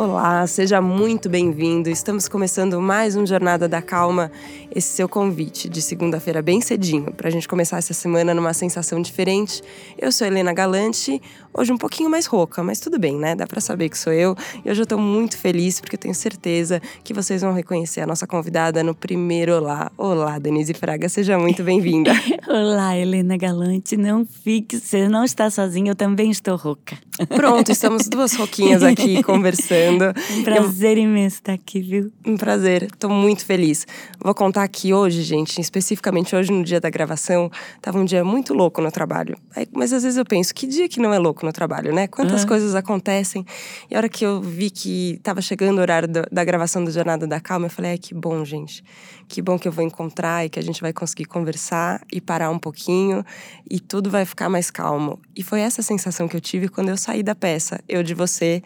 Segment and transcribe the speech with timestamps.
[0.00, 1.90] Olá, seja muito bem-vindo.
[1.90, 4.30] Estamos começando mais um Jornada da Calma.
[4.72, 9.02] Esse seu convite de segunda-feira bem cedinho, para a gente começar essa semana numa sensação
[9.02, 9.60] diferente.
[9.98, 11.20] Eu sou Helena Galante,
[11.52, 13.34] hoje um pouquinho mais rouca, mas tudo bem, né?
[13.34, 14.36] Dá para saber que sou eu.
[14.64, 18.06] E hoje eu estou muito feliz porque eu tenho certeza que vocês vão reconhecer a
[18.06, 19.90] nossa convidada no primeiro Olá.
[19.98, 22.12] Olá, Denise Fraga, seja muito bem-vinda.
[22.46, 23.96] Olá, Helena Galante.
[23.96, 26.96] Não fique, você não está sozinha, eu também estou rouca.
[27.26, 31.04] Pronto, estamos duas roquinhas aqui conversando Um prazer eu...
[31.04, 32.12] imenso estar aqui, viu?
[32.26, 33.86] Um prazer, estou muito feliz.
[34.22, 38.54] Vou contar aqui hoje, gente, especificamente hoje no dia da gravação, tava um dia muito
[38.54, 39.36] louco no trabalho.
[39.72, 42.06] Mas às vezes eu penso, que dia que não é louco no trabalho, né?
[42.06, 42.48] Quantas uhum.
[42.48, 43.44] coisas acontecem.
[43.90, 46.90] E a hora que eu vi que estava chegando o horário do, da gravação do
[46.90, 48.82] Jornada da Calma, eu falei, ai, que bom, gente.
[49.28, 52.50] Que bom que eu vou encontrar e que a gente vai conseguir conversar e parar
[52.50, 53.24] um pouquinho
[53.70, 55.20] e tudo vai ficar mais calmo.
[55.36, 58.62] E foi essa sensação que eu tive quando eu saí da peça, eu de você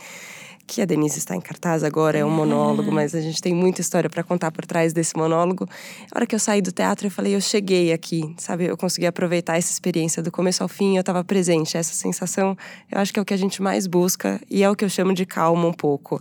[0.66, 2.94] que a Denise está em cartaz agora, é um monólogo, é.
[2.94, 5.68] mas a gente tem muita história para contar por trás desse monólogo.
[6.10, 8.64] A hora que eu saí do teatro, eu falei, eu cheguei aqui, sabe?
[8.64, 11.76] Eu consegui aproveitar essa experiência do começo ao fim, eu estava presente.
[11.76, 12.56] Essa sensação,
[12.90, 14.88] eu acho que é o que a gente mais busca e é o que eu
[14.88, 16.20] chamo de calma um pouco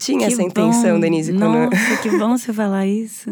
[0.00, 1.00] tinha que essa intenção, bom.
[1.00, 1.30] Denise.
[1.30, 1.70] Quando...
[1.70, 3.30] Nossa, que bom você falar isso.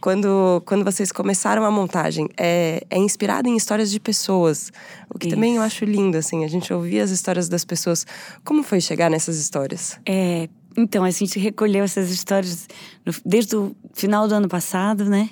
[0.00, 4.70] quando, quando vocês começaram a montagem, é, é inspirada em histórias de pessoas.
[5.12, 5.34] O que isso.
[5.34, 8.06] também eu acho lindo, assim, a gente ouvir as histórias das pessoas.
[8.44, 9.98] Como foi chegar nessas histórias?
[10.06, 12.68] É, então, a gente recolheu essas histórias
[13.04, 15.28] no, desde o final do ano passado, né?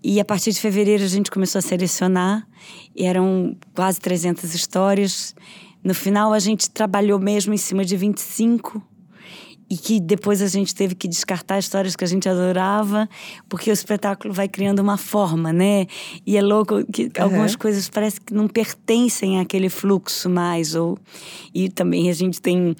[0.00, 2.46] E a partir de fevereiro a gente começou a selecionar.
[2.94, 5.34] E eram quase 300 histórias.
[5.82, 8.80] No final a gente trabalhou mesmo em cima de 25
[9.70, 13.08] e que depois a gente teve que descartar histórias que a gente adorava,
[13.48, 15.86] porque o espetáculo vai criando uma forma, né?
[16.26, 17.10] E é louco que uhum.
[17.18, 20.98] algumas coisas parece que não pertencem àquele fluxo mais, ou
[21.54, 22.74] e também a gente tem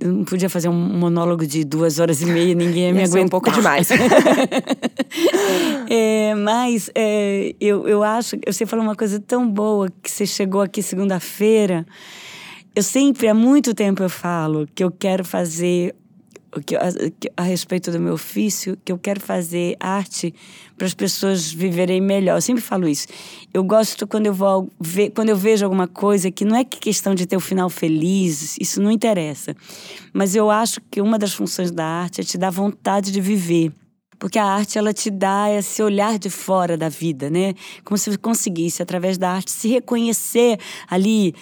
[0.00, 3.24] não podia fazer um monólogo de duas horas e meia, ninguém ia me aguentar.
[3.24, 3.88] um pouco demais.
[5.90, 10.60] é, mas é, eu, eu acho, você falou uma coisa tão boa que você chegou
[10.60, 11.84] aqui segunda-feira.
[12.74, 15.94] Eu sempre, há muito tempo, eu falo que eu quero fazer
[16.64, 16.74] que,
[17.36, 20.34] a, respeito do meu ofício, que eu quero fazer arte
[20.76, 22.36] para as pessoas viverem melhor.
[22.36, 23.06] Eu sempre falo isso.
[23.54, 26.78] Eu gosto quando eu vou ver, quando eu vejo alguma coisa que não é que
[26.78, 29.54] questão de ter o um final feliz, isso não interessa.
[30.12, 33.72] Mas eu acho que uma das funções da arte é te dar vontade de viver
[34.20, 37.54] porque a arte ela te dá esse olhar de fora da vida, né?
[37.82, 41.34] Como se conseguisse através da arte se reconhecer ali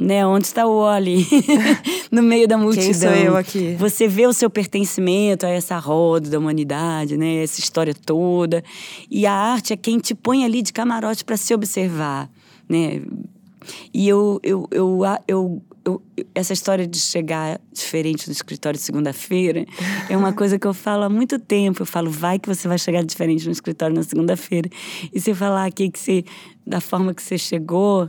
[0.00, 0.26] né?
[0.26, 1.26] Onde está o Oli?
[2.10, 2.84] no meio da multidão.
[2.84, 3.76] Quem sou eu aqui?
[3.78, 7.42] Você vê o seu pertencimento a essa roda da humanidade, né?
[7.42, 8.64] Essa história toda.
[9.10, 12.30] E a arte é quem te põe ali de camarote para se observar,
[12.66, 13.02] né?
[13.92, 16.02] E eu, eu, eu, eu, eu,
[16.34, 19.66] essa história de chegar diferente no escritório segunda-feira
[20.08, 21.82] é uma coisa que eu falo há muito tempo.
[21.82, 24.70] Eu falo, vai que você vai chegar diferente no escritório na segunda-feira.
[25.12, 26.24] E eu falar aqui que você,
[26.66, 28.08] da forma que você chegou,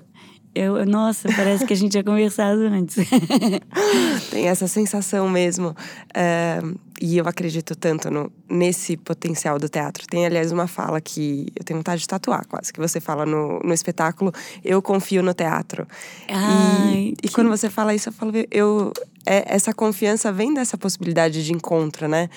[0.53, 2.97] eu, nossa, parece que a gente tinha conversado antes.
[4.29, 5.75] Tem essa sensação mesmo.
[6.13, 6.59] É,
[7.01, 10.06] e eu acredito tanto no, nesse potencial do teatro.
[10.07, 13.59] Tem, aliás, uma fala que eu tenho vontade de tatuar, quase, que você fala no,
[13.59, 15.88] no espetáculo: Eu confio no teatro.
[16.28, 17.28] Ai, e, que...
[17.28, 18.91] e quando você fala isso, eu falo: eu,
[19.25, 22.29] é, essa confiança vem dessa possibilidade de encontro, né?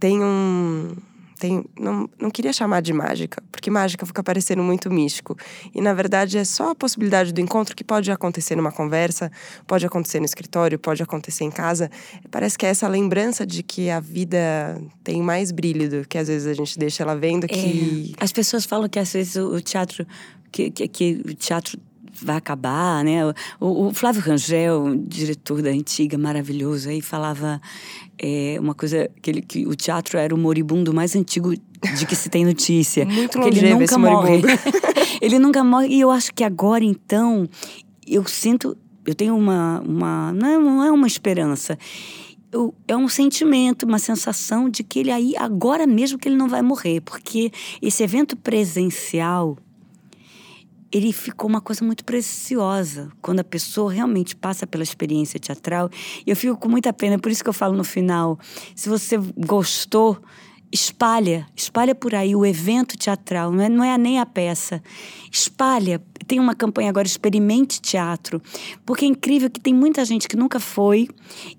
[0.00, 0.96] Tem um
[1.42, 5.36] tem, não, não queria chamar de mágica, porque mágica fica parecendo muito místico.
[5.74, 9.28] E na verdade é só a possibilidade do encontro que pode acontecer numa conversa,
[9.66, 11.90] pode acontecer no escritório, pode acontecer em casa.
[12.30, 16.28] Parece que é essa lembrança de que a vida tem mais brilho do que às
[16.28, 18.14] vezes a gente deixa ela vendo que.
[18.16, 18.22] É.
[18.22, 20.06] As pessoas falam que às vezes o teatro.
[20.52, 21.76] que, que, que o teatro
[22.24, 23.26] vai acabar, né?
[23.60, 27.60] O, o, Flávio Rangel, diretor da antiga, maravilhoso, aí falava
[28.18, 32.14] é, uma coisa que, ele, que o teatro era o moribundo mais antigo de que
[32.14, 33.04] se tem notícia.
[33.06, 34.42] Muito porque ele nunca morre.
[35.20, 35.88] ele nunca morre.
[35.88, 37.48] E eu acho que agora, então,
[38.06, 38.76] eu sinto,
[39.06, 41.78] eu tenho uma, uma não, é, não é uma esperança.
[42.50, 46.48] Eu, é um sentimento, uma sensação de que ele aí, agora mesmo que ele não
[46.48, 47.50] vai morrer, porque
[47.80, 49.56] esse evento presencial
[50.92, 55.88] ele ficou uma coisa muito preciosa quando a pessoa realmente passa pela experiência teatral.
[56.26, 58.38] E eu fico com muita pena, por isso que eu falo no final:
[58.76, 60.22] se você gostou,
[60.70, 64.82] espalha, espalha por aí o evento teatral, não é, não é nem a peça.
[65.30, 66.02] Espalha.
[66.26, 68.40] Tem uma campanha agora, Experimente Teatro,
[68.86, 71.08] porque é incrível que tem muita gente que nunca foi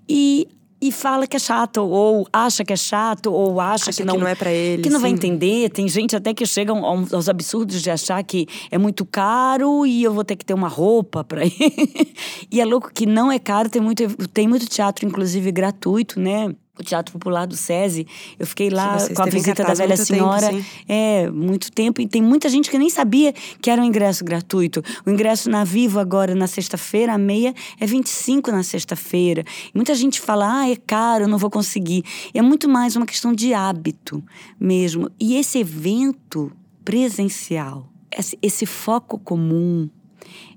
[0.08, 0.48] e
[0.86, 4.16] e fala que é chato, ou acha que é chato, ou acha, Acha que não,
[4.16, 5.70] que não é pra ele, Que não vai entender.
[5.70, 10.02] Tem gente até que chega aos aos absurdos de achar que é muito caro e
[10.02, 11.54] eu vou ter que ter uma roupa para ir.
[12.52, 16.54] e é louco que não é caro, tem muito, tem muito teatro, inclusive gratuito, né?
[16.78, 18.06] O Teatro Popular do SESI.
[18.38, 20.52] Eu fiquei lá com a visita da velha tempo, senhora.
[20.52, 20.64] sim.
[20.88, 22.00] É, muito tempo.
[22.00, 24.82] E tem muita gente que nem sabia que era um ingresso gratuito.
[25.06, 29.44] O ingresso na Vivo agora, na sexta-feira, a meia, é 25 na sexta-feira.
[29.72, 32.02] Muita gente fala, ah, é caro, eu não vou conseguir.
[32.34, 34.22] É muito mais uma questão de hábito
[34.58, 35.08] mesmo.
[35.20, 36.50] E esse evento
[36.84, 39.88] presencial, esse, esse foco comum,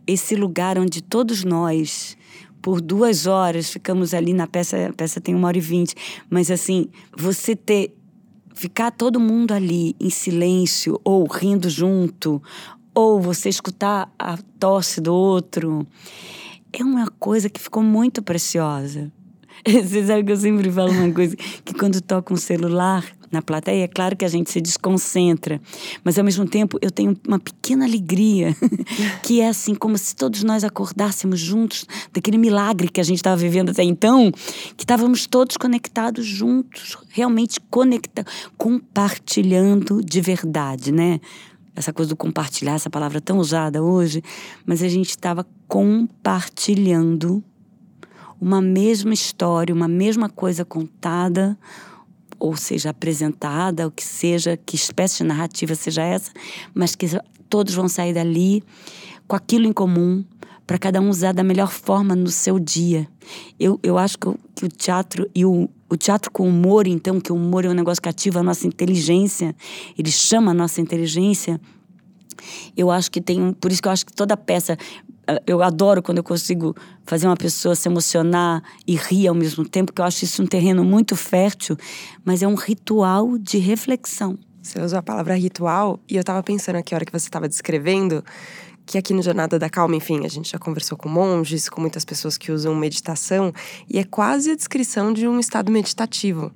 [0.05, 2.17] esse lugar onde todos nós,
[2.61, 5.95] por duas horas, ficamos ali na peça, a peça tem uma hora e vinte,
[6.29, 7.93] mas assim, você ter
[8.53, 12.41] ficar todo mundo ali em silêncio ou rindo junto,
[12.93, 15.85] ou você escutar a tosse do outro,
[16.73, 19.11] é uma coisa que ficou muito preciosa.
[19.65, 23.83] Você sabe que eu sempre falo uma coisa, que quando toca um celular na plateia,
[23.83, 25.61] é claro que a gente se desconcentra,
[26.03, 28.55] mas ao mesmo tempo eu tenho uma pequena alegria,
[29.23, 33.35] que é assim, como se todos nós acordássemos juntos daquele milagre que a gente estava
[33.35, 34.31] vivendo até então,
[34.75, 41.19] que estávamos todos conectados juntos, realmente conectados, compartilhando de verdade, né?
[41.75, 44.23] Essa coisa do compartilhar, essa palavra tão usada hoje,
[44.65, 47.43] mas a gente estava compartilhando
[48.39, 51.57] uma mesma história, uma mesma coisa contada,
[52.39, 56.31] ou seja, apresentada, o que seja, que espécie de narrativa seja essa,
[56.73, 57.07] mas que
[57.49, 58.63] todos vão sair dali
[59.27, 60.23] com aquilo em comum,
[60.65, 63.07] para cada um usar da melhor forma no seu dia.
[63.57, 67.21] Eu, eu acho que, o- que o teatro e o, o teatro com humor, então,
[67.21, 69.55] que o humor é um negócio que ativa a nossa inteligência,
[69.97, 71.59] ele chama a nossa inteligência.
[72.75, 73.53] Eu acho que tem.
[73.53, 74.77] Por isso que eu acho que toda peça.
[75.45, 79.91] Eu adoro quando eu consigo fazer uma pessoa se emocionar e rir ao mesmo tempo,
[79.91, 81.77] que eu acho isso um terreno muito fértil,
[82.23, 84.37] mas é um ritual de reflexão.
[84.61, 87.47] Você usou a palavra ritual e eu tava pensando aqui, a hora que você estava
[87.47, 88.23] descrevendo,
[88.85, 92.05] que aqui no Jornada da Calma, enfim, a gente já conversou com monges, com muitas
[92.05, 93.53] pessoas que usam meditação,
[93.89, 96.53] e é quase a descrição de um estado meditativo.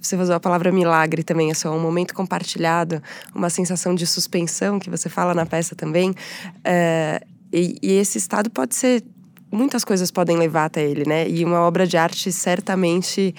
[0.00, 3.02] Você usou a palavra milagre também, é só um momento compartilhado,
[3.34, 6.14] uma sensação de suspensão que você fala na peça também.
[6.62, 7.22] É,
[7.54, 9.04] e, e esse estado pode ser
[9.52, 11.28] muitas coisas podem levar até ele, né?
[11.28, 13.34] E uma obra de arte certamente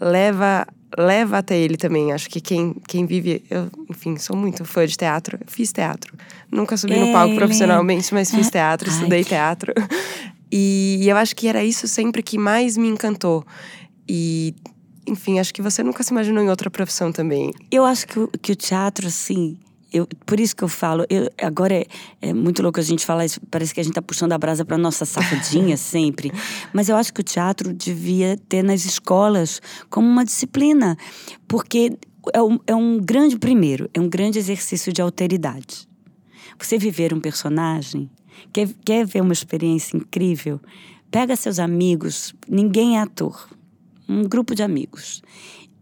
[0.00, 0.66] leva
[0.98, 2.12] leva até ele também.
[2.12, 5.38] Acho que quem, quem vive, eu, enfim, sou muito fã de teatro.
[5.40, 6.12] Eu fiz teatro.
[6.50, 8.96] Nunca subi no palco Ele- profissionalmente, mas fiz teatro, Ai.
[8.96, 9.72] estudei teatro.
[10.52, 13.46] E, e eu acho que era isso sempre que mais me encantou.
[14.08, 14.52] E
[15.06, 17.52] enfim, acho que você nunca se imaginou em outra profissão também.
[17.70, 19.56] Eu acho que, o- que o teatro, assim.
[19.92, 21.86] Eu, por isso que eu falo, eu- agora é,
[22.20, 24.64] é muito louco a gente falar isso, parece que a gente tá puxando a brasa
[24.64, 26.32] para nossa safadinha sempre.
[26.72, 30.96] Mas eu acho que o teatro devia ter nas escolas como uma disciplina,
[31.48, 31.96] porque
[32.32, 35.88] é um, é um grande, primeiro, é um grande exercício de alteridade.
[36.58, 38.08] Você viver um personagem,
[38.52, 40.60] quer, quer ver uma experiência incrível?
[41.10, 43.48] Pega seus amigos, ninguém é ator,
[44.08, 45.22] um grupo de amigos,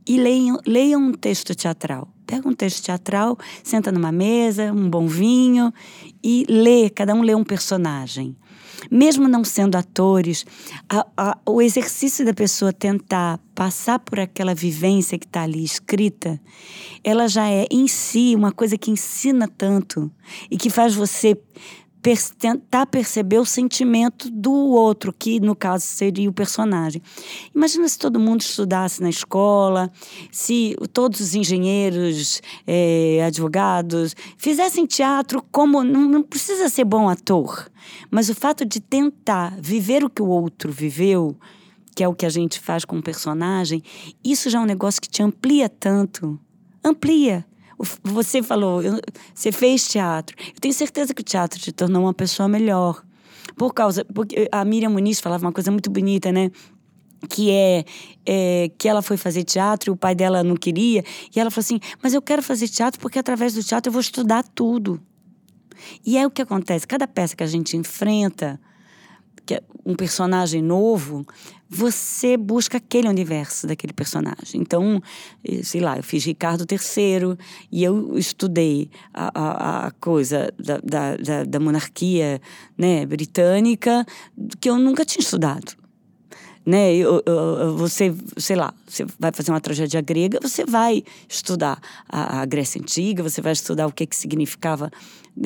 [0.07, 2.09] e leiam, leiam um texto teatral.
[2.29, 5.73] Pega um texto teatral, senta numa mesa, um bom vinho
[6.23, 8.37] e lê, cada um lê um personagem.
[8.91, 10.45] Mesmo não sendo atores,
[10.91, 16.39] a- a- o exercício da pessoa tentar passar por aquela vivência que está ali escrita,
[17.03, 20.11] ela já é em si uma coisa que ensina tanto
[20.51, 21.35] e que faz você
[22.09, 27.03] per- tentar perceber o sentimento do outro, que no caso seria o personagem.
[27.55, 29.91] Imagina se todo mundo estudasse na escola,
[30.33, 35.85] se todos os engenheiros, eh, advogados fizessem teatro como.
[35.85, 37.71] Não, não precisa ser bom ator,
[38.11, 41.37] mas o fato de tentar viver o que o outro viveu.
[41.95, 43.83] Que é o que a gente faz com o personagem,
[44.25, 46.39] isso já é um negócio que te amplia tanto.
[46.85, 47.45] Amplia.
[48.03, 48.83] Você falou,
[49.35, 50.37] você fez teatro.
[50.49, 53.03] Eu tenho certeza que o teatro te tornou uma pessoa melhor.
[53.57, 54.05] Por causa.
[54.05, 56.51] Porque a Miriam Muniz falava uma coisa muito bonita, né?
[57.29, 57.85] Que é,
[58.27, 61.05] é que ela foi fazer teatro e o pai dela não queria.
[61.35, 64.01] E ela falou assim: Mas eu quero fazer teatro porque através do teatro eu vou
[64.01, 65.01] estudar tudo.
[66.05, 66.87] E é o que acontece.
[66.87, 68.61] Cada peça que a gente enfrenta,
[69.47, 71.27] que é um personagem novo,
[71.69, 74.61] você busca aquele universo daquele personagem.
[74.61, 75.03] Então,
[75.45, 77.37] eh, sei lá, eu fiz Ricardo III
[77.71, 82.41] e eu estudei a, a, a coisa da, da, da, monarquia
[82.77, 84.07] né, britânica
[84.61, 85.77] que eu nunca tinha estudado.
[86.65, 86.95] né?
[86.95, 92.41] Eu, eu, você, sei lá, você vai fazer uma tragédia grega, você vai estudar a,
[92.41, 94.91] a Grécia Antiga, você vai estudar o que, que significava.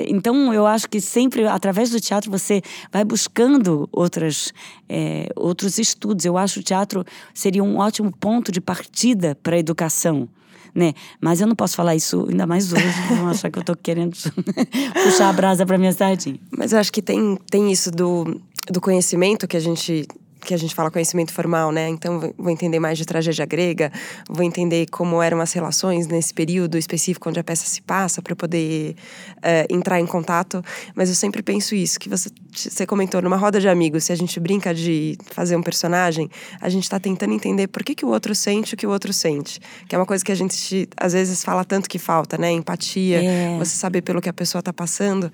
[0.08, 4.52] Então, eu acho que sempre, através do teatro, você vai buscando outras,
[4.88, 6.24] é, outros estudos.
[6.24, 10.28] Eu acho que o teatro seria um ótimo ponto de partida para a educação.
[10.74, 10.94] Né?
[11.20, 14.16] Mas eu não posso falar isso ainda mais hoje, vão achar que eu estou querendo
[15.04, 16.40] puxar a brasa para minha sardinha.
[16.50, 20.06] Mas eu acho que tem, tem isso do, do conhecimento que a gente
[20.44, 21.88] que a gente fala conhecimento formal, né?
[21.88, 23.92] Então vou entender mais de tragédia grega,
[24.28, 28.34] vou entender como eram as relações nesse período específico onde a peça se passa para
[28.34, 28.96] poder
[29.38, 30.62] uh, entrar em contato.
[30.94, 34.14] Mas eu sempre penso isso que você você comentou numa roda de amigos, se a
[34.14, 36.30] gente brinca de fazer um personagem,
[36.60, 39.12] a gente está tentando entender por que, que o outro sente o que o outro
[39.12, 39.58] sente,
[39.88, 42.50] que é uma coisa que a gente às vezes fala tanto que falta, né?
[42.50, 43.58] Empatia, é.
[43.58, 45.32] você saber pelo que a pessoa está passando.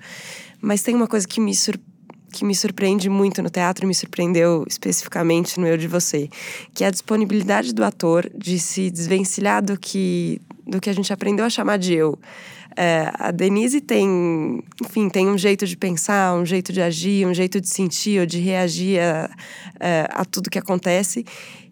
[0.61, 1.88] Mas tem uma coisa que me surpreende
[2.31, 6.29] que me surpreende muito no teatro me surpreendeu especificamente no Eu de Você,
[6.73, 11.11] que é a disponibilidade do ator de se desvencilhar do que, do que a gente
[11.11, 12.17] aprendeu a chamar de eu.
[12.75, 17.33] É, a Denise tem, enfim, tem um jeito de pensar, um jeito de agir, um
[17.33, 19.29] jeito de sentir ou de reagir a,
[19.79, 21.25] a, é, a tudo que acontece.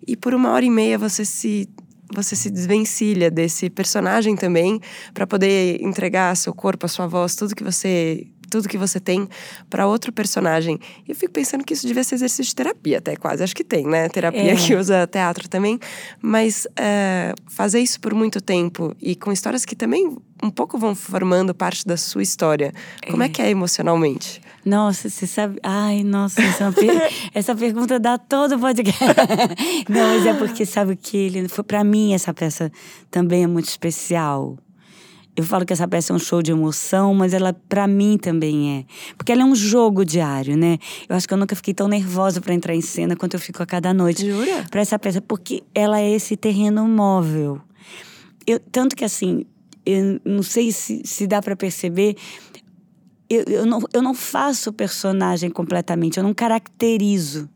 [0.05, 1.69] E por uma hora e meia você se
[2.13, 4.79] você se desvencilha desse personagem também
[5.13, 9.27] para poder entregar seu corpo, a sua voz, tudo que você tudo que você tem
[9.69, 10.79] para outro personagem.
[11.07, 13.43] E eu fico pensando que isso devia ser exercício de terapia, até quase.
[13.43, 14.09] Acho que tem, né?
[14.09, 14.55] Terapia é.
[14.55, 15.79] que usa teatro também.
[16.21, 20.95] Mas é, fazer isso por muito tempo e com histórias que também um pouco vão
[20.95, 22.71] formando parte da sua história.
[23.09, 24.41] Como é, é que é emocionalmente?
[24.65, 25.59] Nossa, você sabe.
[25.63, 27.13] Ai, nossa, essa, é per...
[27.33, 29.03] essa pergunta dá todo o podcast.
[29.89, 32.71] Não, mas é porque sabe que ele para mim essa peça
[33.09, 34.57] também é muito especial
[35.37, 38.79] eu falo que essa peça é um show de emoção, mas ela para mim também
[38.79, 40.79] é, porque ela é um jogo diário, né?
[41.07, 43.61] Eu acho que eu nunca fiquei tão nervosa para entrar em cena quanto eu fico
[43.61, 44.25] a cada noite.
[44.27, 44.65] Jura?
[44.71, 47.61] Para essa peça, porque ela é esse terreno móvel.
[48.47, 49.45] Eu, tanto que assim,
[49.85, 52.15] eu não sei se, se dá para perceber,
[53.29, 57.47] eu, eu, não, eu não faço o personagem completamente, eu não caracterizo.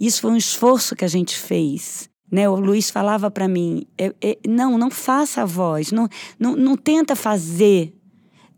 [0.00, 2.09] Isso foi um esforço que a gente fez.
[2.30, 6.08] Né, o Luiz falava para mim: é, é, não, não faça a voz, não,
[6.38, 7.92] não, não tenta fazer,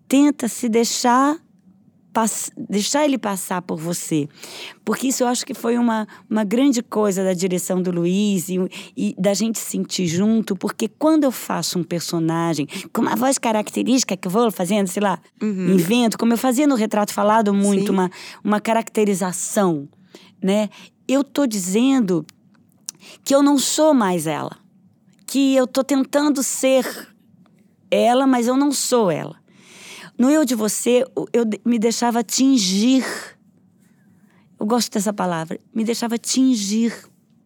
[0.07, 1.39] tenta se deixar
[2.69, 4.29] deixar ele passar por você.
[4.85, 8.59] Porque isso eu acho que foi uma, uma grande coisa da direção do Luiz e,
[8.97, 14.17] e da gente sentir junto, porque quando eu faço um personagem com uma voz característica
[14.17, 15.73] que eu vou fazendo, sei lá, uhum.
[15.73, 18.11] invento, como eu fazia no Retrato Falado muito, uma,
[18.45, 19.89] uma caracterização,
[20.43, 20.69] né?
[21.09, 22.25] Eu tô dizendo
[23.25, 24.57] que eu não sou mais ela.
[25.27, 26.87] Que eu tô tentando ser
[27.91, 29.37] ela, mas eu não sou ela.
[30.19, 33.05] No eu de você, eu me deixava tingir.
[34.59, 35.59] Eu gosto dessa palavra.
[35.75, 36.95] Me deixava tingir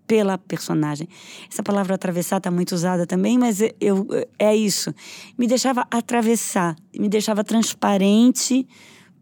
[0.06, 1.08] pela personagem.
[1.50, 4.06] Essa palavra atravessar está muito usada também, mas eu,
[4.38, 4.94] é isso.
[5.36, 8.66] Me deixava atravessar, me deixava transparente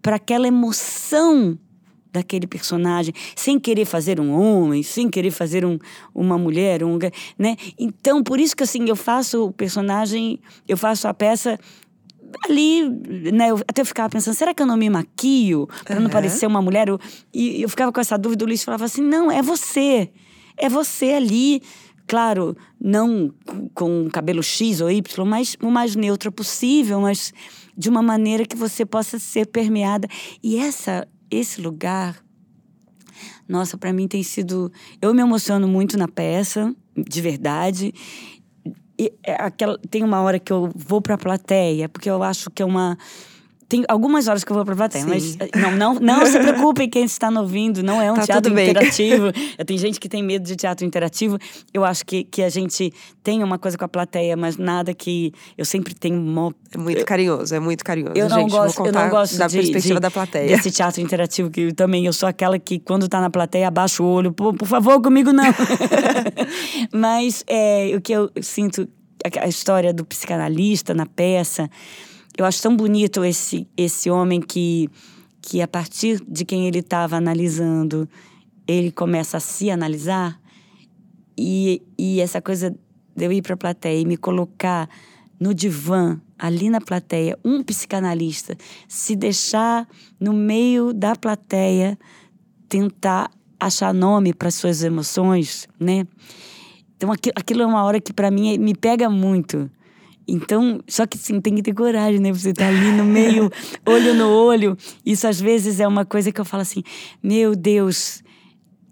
[0.02, 1.58] para aquela emoção
[2.14, 5.78] daquele personagem, sem querer fazer um homem, sem querer fazer um,
[6.14, 6.96] uma mulher, um,
[7.38, 7.56] né?
[7.78, 11.58] Então, por isso que assim, eu faço o personagem, eu faço a peça
[12.44, 12.88] ali,
[13.32, 13.50] né?
[13.50, 16.62] Eu até eu ficava pensando, será que eu não me maquio para não parecer uma
[16.62, 16.88] mulher?
[16.88, 16.98] Eu,
[17.32, 20.10] e eu ficava com essa dúvida, o Luiz falava assim: "Não, é você.
[20.56, 21.60] É você ali".
[22.06, 23.32] Claro, não
[23.72, 27.32] com cabelo X ou Y, mas o mais neutra possível, mas
[27.76, 30.06] de uma maneira que você possa ser permeada.
[30.42, 32.22] E essa esse lugar,
[33.48, 34.72] nossa, para mim tem sido.
[35.00, 37.92] Eu me emociono muito na peça, de verdade.
[38.98, 42.50] E é aquela, tem uma hora que eu vou para a plateia, porque eu acho
[42.50, 42.96] que é uma
[43.74, 45.10] tem algumas horas que eu vou pra plateia, Sim.
[45.10, 48.22] mas eh, não, não, não se preocupem quem está me ouvindo, não é um tá
[48.22, 49.32] teatro interativo.
[49.66, 51.36] tem gente que tem medo de teatro interativo.
[51.72, 55.32] Eu acho que, que a gente tem uma coisa com a plateia, mas nada que
[55.58, 56.54] eu sempre tenho uma...
[56.72, 58.14] É muito carinhoso, é muito carinhoso.
[58.14, 60.46] Eu não gente, gosto, eu não gosto da de, perspectiva de, da plateia.
[60.46, 64.04] Desse teatro interativo que eu também eu sou aquela que quando tá na plateia abaixa
[64.04, 65.52] o olho, por, por favor, comigo não.
[66.94, 68.88] mas é, o que eu sinto
[69.40, 71.68] a história do psicanalista na peça,
[72.36, 74.88] eu acho tão bonito esse, esse homem que,
[75.40, 78.08] que, a partir de quem ele estava analisando,
[78.66, 80.40] ele começa a se analisar.
[81.38, 82.70] E, e essa coisa
[83.16, 84.88] de eu ir para a plateia e me colocar
[85.38, 88.56] no divã, ali na plateia, um psicanalista,
[88.88, 89.88] se deixar
[90.18, 91.98] no meio da plateia
[92.68, 96.06] tentar achar nome para suas emoções, né?
[96.96, 99.70] Então aquilo, aquilo é uma hora que para mim me pega muito.
[100.26, 102.32] Então, só que sim, tem que ter coragem, né?
[102.32, 103.50] Você tá ali no meio,
[103.86, 104.76] olho no olho.
[105.04, 106.82] Isso às vezes é uma coisa que eu falo assim:
[107.22, 108.22] meu Deus,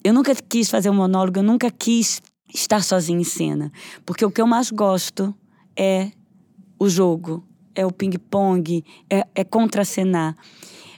[0.05, 2.21] eu nunca quis fazer um monólogo, eu nunca quis
[2.53, 3.73] estar sozinha em cena.
[4.05, 5.35] Porque o que eu mais gosto
[5.77, 6.11] é
[6.79, 7.43] o jogo,
[7.75, 10.37] é o ping-pong, é, é contracenar.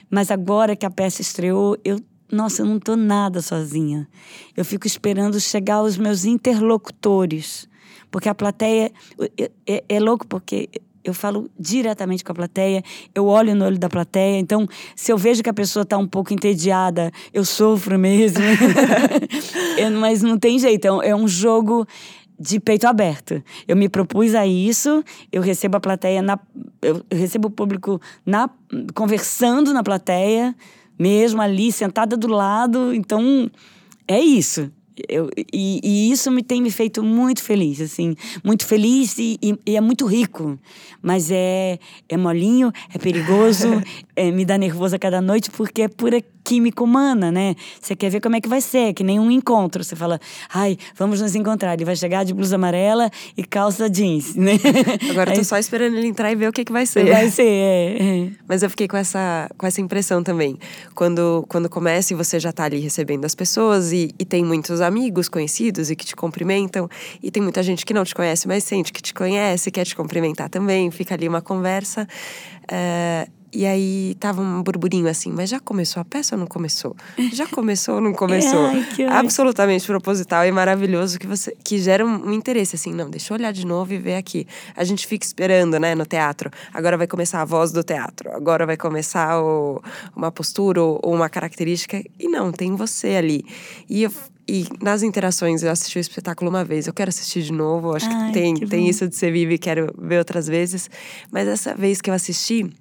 [0.09, 1.99] Mas agora que a peça estreou, eu
[2.31, 4.07] nossa, eu não estou nada sozinha.
[4.57, 7.69] Eu fico esperando chegar os meus interlocutores.
[8.15, 8.93] Porque a plateia.
[9.67, 10.69] É, é, louco, porque
[11.03, 12.81] eu falo diretamente com a plateia,
[13.13, 14.39] eu olho no olho da plateia.
[14.39, 18.41] Então, se eu vejo que a pessoa está um pouco entediada, eu sofro mesmo.
[19.99, 21.85] mas não tem jeito, é é um jogo
[22.39, 23.43] de peito aberto.
[23.67, 26.39] Eu me propus a isso, eu recebo a plateia na
[26.81, 28.49] eu recebo o público na
[28.93, 30.55] conversando na plateia,
[30.97, 33.51] mesmo ali sentada do lado, então
[34.07, 34.71] é isso.
[35.09, 39.57] Eu, e, e, isso me tem me feito muito feliz, assim, muito feliz e, e,
[39.65, 40.57] e, é muito rico.
[41.01, 43.67] Mas é, é molinho, é perigoso,
[44.15, 47.55] é, me dá nervoso a cada noite porque é pura química humana, né?
[47.81, 49.83] Você quer ver como é que vai ser, que nem um encontro.
[49.83, 50.19] Você fala,
[50.53, 51.73] ai, vamos nos encontrar.
[51.73, 54.53] Ele vai chegar de blusa amarela e calça jeans, né?
[55.09, 57.09] Agora eu tô só esperando ele entrar e ver o que, que vai ser.
[57.09, 58.29] Vai ser, é, é.
[58.47, 60.57] Mas eu fiquei com essa, com essa impressão também.
[60.93, 64.81] Quando, quando começa e você já tá ali recebendo as pessoas e, e tem muitos
[64.81, 66.87] amigos conhecidos e que te cumprimentam,
[67.23, 69.95] e tem muita gente que não te conhece, mas sente que te conhece, quer te
[69.95, 72.07] cumprimentar também, fica ali uma conversa.
[72.71, 76.95] É, e aí tava um burburinho assim, mas já começou a peça ou não começou?
[77.33, 78.65] Já começou ou não começou?
[78.67, 83.33] Ai, Absolutamente proposital e maravilhoso que você que gera um, um, interesse assim, não, deixa
[83.33, 84.47] eu olhar de novo e ver aqui.
[84.75, 86.49] A gente fica esperando, né, no teatro.
[86.73, 88.31] Agora vai começar a voz do teatro.
[88.31, 89.81] Agora vai começar o,
[90.15, 93.45] uma postura ou, ou uma característica e não, tem você ali.
[93.89, 94.11] E eu
[94.47, 98.07] e nas interações, eu assisti o espetáculo uma vez, eu quero assistir de novo, acho
[98.07, 100.89] Ai, que tem, que tem isso de ser vive e quero ver outras vezes.
[101.31, 102.71] Mas essa vez que eu assisti,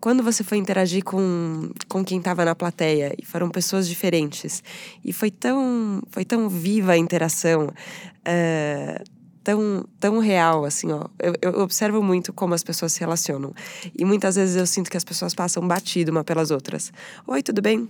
[0.00, 4.62] quando você foi interagir com, com quem estava na plateia e foram pessoas diferentes
[5.04, 9.04] e foi tão foi tão viva a interação uh,
[9.44, 13.52] tão tão real assim ó eu, eu, observo muito como as pessoas se relacionam
[13.96, 16.92] e muitas vezes eu sinto que as pessoas passam batido uma pelas outras.
[17.26, 17.86] Oi tudo bem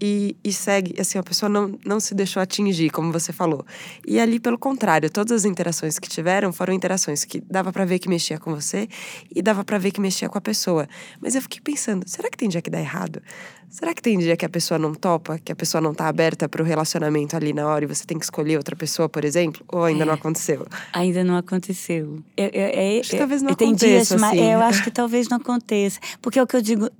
[0.00, 3.64] e, e, segue, assim, a pessoa não, não se deixou atingir, como você falou.
[4.06, 7.98] E ali, pelo contrário, todas as interações que tiveram foram interações que dava para ver
[7.98, 8.88] que mexia com você
[9.34, 10.88] e dava para ver que mexia com a pessoa.
[11.20, 13.20] Mas eu fiquei pensando, será que tem dia que dá errado?
[13.70, 16.48] Será que tem dia que a pessoa não topa, que a pessoa não tá aberta
[16.48, 19.64] para o relacionamento ali na hora e você tem que escolher outra pessoa, por exemplo?
[19.68, 20.66] Ou ainda é, não aconteceu?
[20.92, 22.18] Ainda não aconteceu.
[22.36, 23.86] Eu, eu, eu, acho que talvez não aconteça.
[23.86, 24.20] Dias, assim.
[24.20, 26.00] mas eu acho que talvez não aconteça.
[26.22, 26.90] Porque é o que eu digo,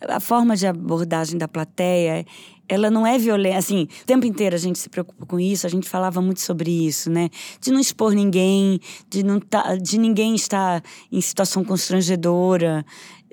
[0.00, 2.26] a forma de abordagem da plateia
[2.68, 3.58] ela não é violenta.
[3.58, 6.70] Assim, o tempo inteiro a gente se preocupa com isso, a gente falava muito sobre
[6.70, 7.30] isso, né?
[7.60, 12.84] De não expor ninguém, de, não tá, de ninguém estar em situação constrangedora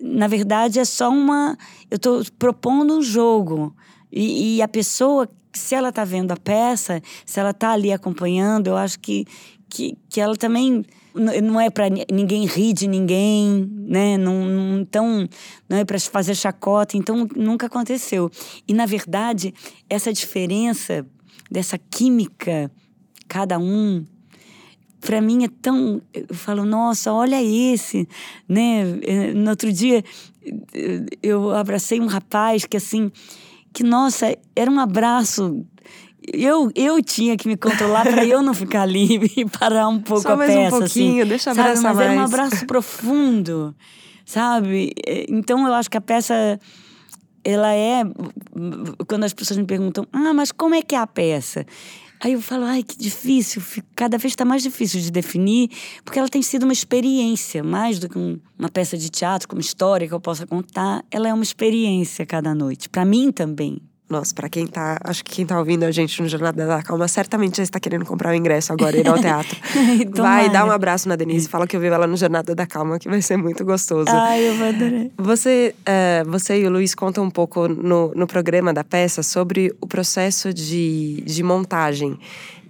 [0.06, 1.58] na verdade, é só uma.
[1.90, 3.74] Eu estou propondo um jogo.
[4.12, 8.68] E, e, a pessoa, se ela está vendo a peça, se ela está ali acompanhando,
[8.68, 9.26] eu acho que,
[9.70, 10.84] que, que ela também.
[11.16, 14.18] Não é para ninguém rir de ninguém, né?
[14.18, 15.30] Não, não, então,
[15.70, 16.98] não é para fazer chacota.
[16.98, 18.30] Então, nunca aconteceu.
[18.68, 19.54] E, na verdade,
[19.90, 21.06] essa diferença
[21.50, 22.70] dessa química,
[23.28, 24.04] cada um
[25.06, 26.02] para mim é tão.
[26.14, 28.08] Eu falo, nossa, olha esse,
[28.48, 29.00] né?
[29.02, 30.04] É, no outro dia
[31.22, 33.12] eu abracei um rapaz que assim,
[33.74, 35.66] que nossa, era um abraço.
[36.32, 40.22] Eu, eu tinha que me controlar para eu não ficar ali e parar um pouco
[40.22, 40.76] Só a mais peça.
[40.76, 41.84] um pouquinho, assim, deixa abraçar sabe?
[41.84, 42.10] Mas mais.
[42.10, 43.76] era um abraço profundo,
[44.26, 44.94] sabe?
[45.06, 46.60] É, então eu acho que a peça
[47.44, 48.04] ela é
[49.06, 51.66] quando as pessoas me perguntam ah mas como é que é a peça
[52.24, 53.62] Aí eu falo, ai, que difícil,
[53.94, 55.70] cada vez está mais difícil de definir,
[56.06, 59.60] porque ela tem sido uma experiência, mais do que um, uma peça de teatro, como
[59.60, 61.04] história que eu possa contar.
[61.12, 63.82] Ela é uma experiência cada noite, para mim também.
[64.14, 65.00] Nossa, para quem tá.
[65.04, 68.06] Acho que quem tá ouvindo a gente no Jornada da Calma, certamente já está querendo
[68.06, 69.58] comprar o ingresso agora e ir ao teatro.
[70.16, 73.00] vai, dá um abraço na Denise, fala que eu vi ela no Jornada da Calma,
[73.00, 74.06] que vai ser muito gostoso.
[74.10, 75.08] Ai, eu vou adorar.
[75.18, 79.76] Você, uh, você e o Luiz contam um pouco no, no programa da peça sobre
[79.82, 82.20] o processo de, de montagem.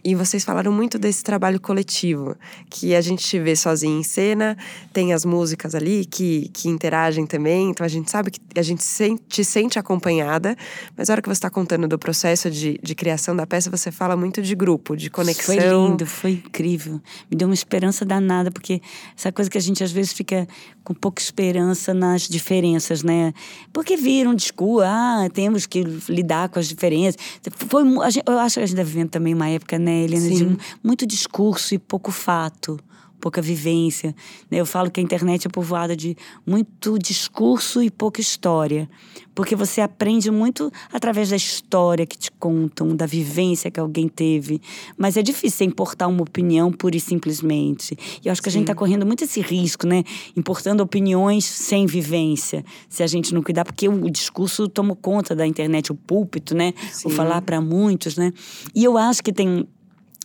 [0.05, 2.35] E vocês falaram muito desse trabalho coletivo,
[2.69, 4.57] que a gente vê sozinho em cena,
[4.91, 8.83] tem as músicas ali que, que interagem também, então a gente sabe que a gente
[8.83, 10.57] sente, sente acompanhada,
[10.97, 13.91] mas a hora que você está contando do processo de, de criação da peça, você
[13.91, 15.55] fala muito de grupo, de conexão.
[15.55, 16.99] Foi lindo, foi incrível.
[17.31, 18.81] Me deu uma esperança danada, porque
[19.17, 20.47] essa coisa que a gente às vezes fica
[20.83, 23.33] com pouca esperança nas diferenças, né?
[23.71, 27.15] Porque viram um discurso, ah, temos que lidar com as diferenças.
[27.69, 30.55] Foi, eu acho que a gente está vivendo também uma época, né, Helena, Sim.
[30.55, 32.79] de muito discurso e pouco fato
[33.23, 34.13] pouca vivência.
[34.51, 34.59] Né?
[34.59, 38.89] Eu falo que a internet é povoada de muito discurso e pouca história,
[39.33, 44.61] porque você aprende muito através da história que te contam, da vivência que alguém teve.
[44.97, 47.97] Mas é difícil você importar uma opinião pura e simplesmente.
[48.21, 48.57] E eu acho que Sim.
[48.57, 50.03] a gente está correndo muito esse risco, né?
[50.35, 55.47] Importando opiniões sem vivência, se a gente não cuidar, porque o discurso tomou conta da
[55.47, 56.73] internet, o púlpito, né?
[56.91, 57.07] Sim.
[57.07, 58.33] O falar para muitos, né?
[58.75, 59.65] E eu acho que tem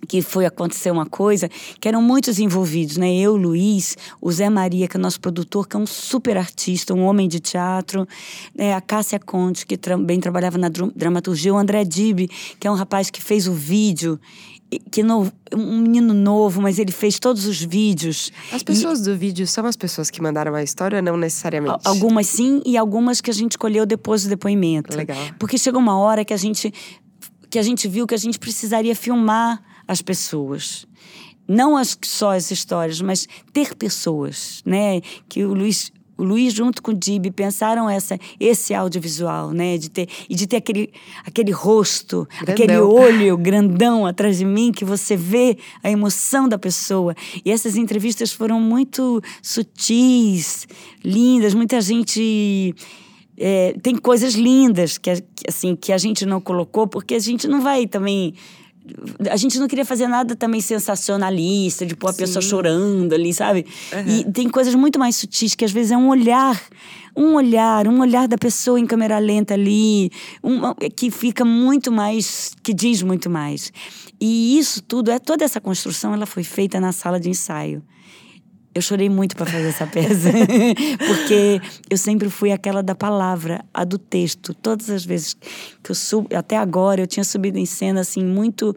[0.07, 1.49] que foi acontecer uma coisa
[1.81, 3.13] que eram muitos envolvidos, né?
[3.17, 7.05] Eu, Luiz, o Zé Maria, que é nosso produtor, que é um super artista, um
[7.05, 8.07] homem de teatro,
[8.55, 8.75] né?
[8.75, 12.31] a Cássia Conte, que também trabalhava na dramaturgia, o André Dib,
[12.61, 14.21] que é um rapaz que fez o vídeo
[14.91, 18.31] que no, um menino novo, mas ele fez todos os vídeos.
[18.53, 21.81] As pessoas e, do vídeo são as pessoas que mandaram a história, não necessariamente?
[21.85, 24.97] Algumas sim, e algumas que a gente escolheu depois do depoimento.
[24.97, 25.17] Legal.
[25.39, 26.73] Porque chegou uma hora que a gente
[27.51, 30.87] que a gente viu que a gente precisaria filmar as pessoas.
[31.49, 35.01] Não as, só as histórias, mas ter pessoas, né?
[35.27, 39.79] Que o Luiz, o Luiz junto com o Dib pensaram essa, esse audiovisual, né?
[39.79, 40.93] De ter, e de ter aquele,
[41.25, 42.53] aquele rosto, grandão.
[42.53, 47.15] aquele olho grandão atrás de mim, que você vê a emoção da pessoa.
[47.43, 50.69] E essas entrevistas foram muito sutis,
[51.03, 52.75] lindas, muita gente
[53.39, 55.11] é, tem coisas lindas que,
[55.49, 58.35] assim, que a gente não colocou, porque a gente não vai também
[59.31, 62.19] a gente não queria fazer nada também sensacionalista, de pôr a Sim.
[62.19, 63.67] pessoa chorando ali, sabe?
[63.93, 64.09] Uhum.
[64.09, 66.61] E tem coisas muito mais sutis que às vezes é um olhar,
[67.17, 70.11] um olhar, um olhar da pessoa em câmera lenta ali,
[70.43, 73.73] uma, que fica muito mais, que diz muito mais.
[74.21, 77.83] E isso tudo, é toda essa construção, ela foi feita na sala de ensaio.
[78.79, 80.31] Eu chorei muito para fazer essa peça,
[81.05, 81.61] porque
[81.91, 84.55] eu sempre fui aquela da palavra, a do texto.
[84.55, 85.37] Todas as vezes
[85.83, 88.77] que eu subo, até agora eu tinha subido em cena assim muito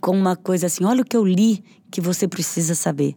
[0.00, 3.14] com uma coisa assim, olha o que eu li que você precisa saber.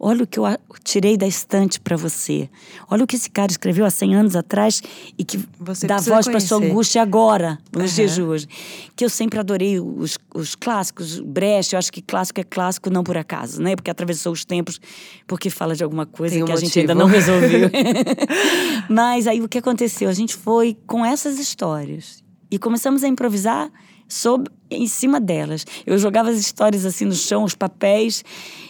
[0.00, 0.44] Olha o que eu
[0.84, 2.48] tirei da estante para você.
[2.88, 4.80] Olha o que esse cara escreveu há 100 anos atrás
[5.18, 7.96] e que você dá voz para sua angústia agora, nos uhum.
[7.96, 8.46] dias de hoje.
[8.94, 13.02] Que eu sempre adorei os, os clássicos, Brecht, eu acho que clássico é clássico não
[13.02, 13.74] por acaso, né?
[13.74, 14.80] Porque atravessou os tempos,
[15.26, 16.66] porque fala de alguma coisa Tem que um a motivo.
[16.68, 17.68] gente ainda não resolveu.
[18.88, 20.08] Mas aí o que aconteceu?
[20.08, 23.68] A gente foi com essas histórias e começamos a improvisar
[24.08, 25.64] sobre em cima delas.
[25.86, 28.24] Eu jogava as histórias assim no chão, os papéis,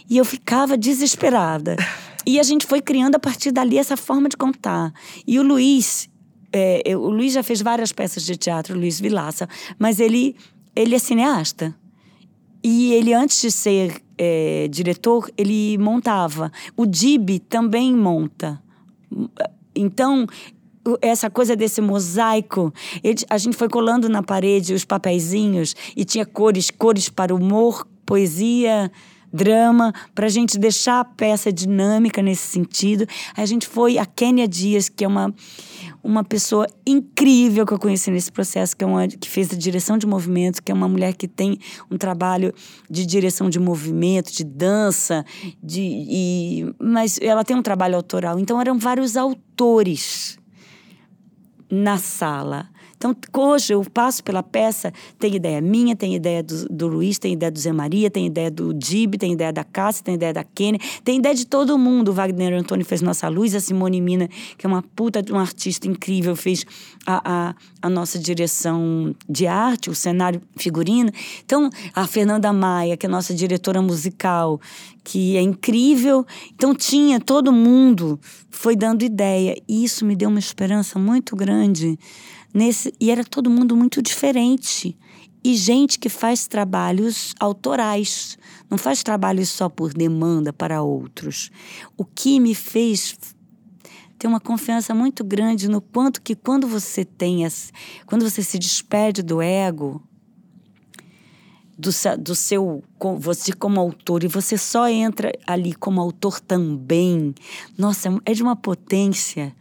[0.08, 1.76] e eu ficava desesperada.
[2.26, 4.92] E a gente foi criando a partir dali essa forma de contar.
[5.26, 6.08] E o Luiz,
[6.52, 10.36] é, o Luiz já fez várias peças de teatro, o Luiz Vilaça, mas ele,
[10.74, 11.74] ele é cineasta.
[12.62, 16.50] E ele, antes de ser é, diretor, ele montava.
[16.76, 18.60] O Dib também monta.
[19.74, 20.26] Então,
[21.00, 26.26] essa coisa desse mosaico, ele, a gente foi colando na parede os papeizinhos e tinha
[26.26, 28.90] cores, cores para humor, poesia,
[29.32, 33.06] drama, para a gente deixar a peça dinâmica nesse sentido.
[33.36, 35.34] A gente foi a Kênia Dias, que é uma,
[36.02, 39.98] uma pessoa incrível que eu conheci nesse processo, que, é uma, que fez a direção
[39.98, 41.58] de movimento, que é uma mulher que tem
[41.90, 42.52] um trabalho
[42.90, 45.24] de direção de movimento, de dança,
[45.62, 48.38] de, e, mas ela tem um trabalho autoral.
[48.38, 50.38] Então eram vários autores
[51.70, 52.68] na sala.
[52.98, 57.32] Então, hoje eu passo pela peça, tem ideia minha, tem ideia do, do Luiz, tem
[57.32, 60.42] ideia do Zé Maria, tem ideia do Dib, tem ideia da Cássia, tem ideia da
[60.42, 62.08] Kenny, tem ideia de todo mundo.
[62.08, 65.38] O Wagner Antônio fez Nossa Luz, a Simone Mina, que é uma puta de um
[65.38, 66.66] artista incrível, fez
[67.06, 71.12] a, a, a nossa direção de arte, o cenário figurino.
[71.44, 74.60] Então, a Fernanda Maia, que é nossa diretora musical,
[75.04, 76.26] que é incrível.
[76.52, 78.18] Então, tinha todo mundo
[78.50, 79.56] foi dando ideia.
[79.68, 81.96] E isso me deu uma esperança muito grande
[82.52, 84.96] nesse e era todo mundo muito diferente
[85.42, 88.36] e gente que faz trabalhos autorais,
[88.68, 91.50] não faz trabalhos só por demanda para outros.
[91.96, 93.16] O que me fez
[94.18, 97.72] ter uma confiança muito grande no quanto que quando você tem as,
[98.04, 100.02] quando você se despede do ego
[101.78, 102.82] do, do seu
[103.20, 107.32] você como autor e você só entra ali como autor também
[107.78, 109.54] nossa é de uma potência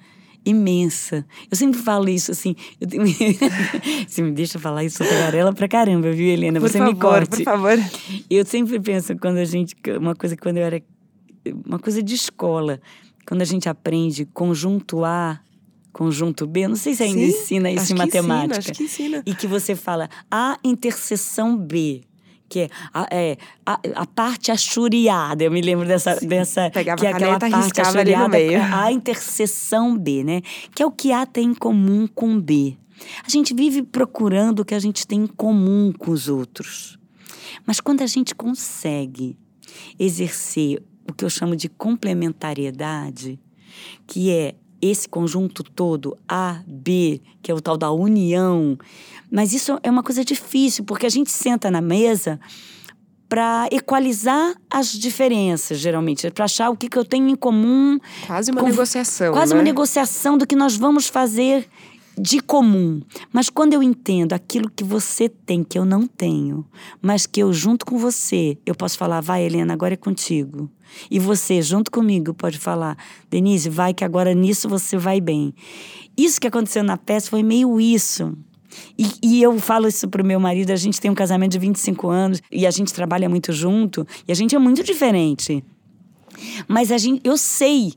[0.49, 1.25] imensa.
[1.49, 2.55] Eu sempre falo isso assim.
[2.79, 2.87] Eu.
[4.07, 6.59] Você me deixa falar isso, eu tagarela pra caramba, viu, Helena?
[6.59, 7.37] Por Você favor, me corte.
[7.37, 7.77] Por favor.
[8.29, 9.75] Eu sempre penso quando a gente.
[9.99, 10.81] Uma coisa que quando eu era.
[11.65, 12.79] Uma coisa de escola.
[13.27, 15.39] Quando a gente aprende conjunto A,
[15.91, 18.57] conjunto B, não sei se ainda Sim, ensina isso em matemática.
[18.57, 19.23] Ensina, acho que ensina.
[19.25, 22.03] E que você fala A interseção B
[22.49, 25.43] que é a, é, a, a, parte achuriada.
[25.43, 26.15] Eu me lembro dessa.
[26.15, 28.37] Sim, dessa pegava que é aquela parte achuriada,
[28.73, 30.41] a interseção B, né?
[30.73, 32.77] Que é o que A tem em comum com B.
[33.23, 36.97] A gente vive procurando o que a gente tem em comum com os outros.
[37.65, 39.37] Mas quando a gente consegue
[39.99, 43.39] exercer o que eu chamo de complementariedade,
[44.05, 48.77] que é esse conjunto todo, A, B, que é o tal da união.
[49.31, 52.39] Mas isso é uma coisa difícil, porque a gente senta na mesa
[53.29, 57.99] para equalizar as diferenças, geralmente, para achar o que, que eu tenho em comum.
[58.25, 59.33] Quase uma com, negociação.
[59.33, 59.59] Quase né?
[59.59, 61.67] uma negociação do que nós vamos fazer
[62.17, 63.01] de comum.
[63.31, 66.65] Mas quando eu entendo aquilo que você tem, que eu não tenho,
[67.01, 70.69] mas que eu, junto com você, eu posso falar, vai, Helena, agora é contigo.
[71.11, 72.97] E você, junto comigo, pode falar,
[73.29, 75.53] Denise, vai que agora nisso você vai bem.
[76.17, 78.35] Isso que aconteceu na peça foi meio isso.
[78.97, 82.09] E, e, eu falo isso pro meu marido, a gente tem um casamento de 25
[82.09, 85.63] anos e a gente trabalha muito junto e a gente é muito diferente.
[86.67, 87.93] Mas a gente, eu sei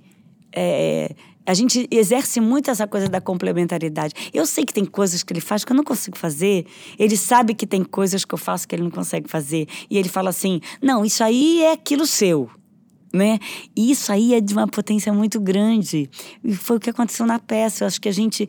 [0.53, 1.15] é,
[1.51, 4.15] a gente exerce muito essa coisa da complementaridade.
[4.33, 6.65] Eu sei que tem coisas que ele faz que eu não consigo fazer.
[6.97, 9.67] Ele sabe que tem coisas que eu faço que ele não consegue fazer.
[9.91, 12.49] E ele fala assim: não, isso aí é aquilo seu.
[13.13, 13.41] Né?
[13.75, 16.09] E isso aí é de uma potência muito grande.
[16.45, 17.83] E foi o que aconteceu na peça.
[17.83, 18.49] Eu acho que a gente,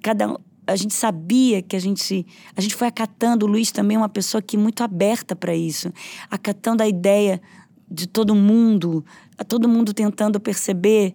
[0.00, 0.34] cada
[0.66, 4.08] a gente sabia que a gente a gente foi acatando o Luiz também é uma
[4.08, 5.92] pessoa que muito aberta para isso,
[6.30, 7.42] acatando a ideia
[7.90, 9.04] de todo mundo,
[9.46, 11.14] todo mundo tentando perceber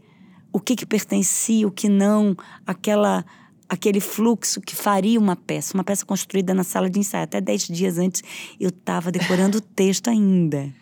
[0.57, 3.23] o que, que pertencia, o que não, aquela
[3.69, 7.25] aquele fluxo que faria uma peça, uma peça construída na sala de ensaio.
[7.25, 8.23] Até dez dias antes
[8.59, 10.73] eu estava decorando o texto ainda.